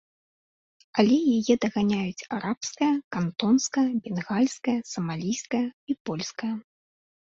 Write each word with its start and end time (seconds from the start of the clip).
Але 1.03 1.17
яе 1.37 1.55
даганяюць 1.65 2.25
арабская, 2.39 2.89
кантонская, 3.19 3.87
бенгальская, 4.03 4.79
самалійская 4.97 5.67
і 5.91 6.03
польская. 6.09 6.53